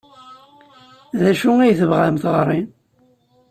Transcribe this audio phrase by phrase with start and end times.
[1.19, 2.59] D acu ay tebɣamt ɣer-i?